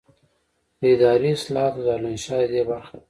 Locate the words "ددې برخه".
2.41-2.93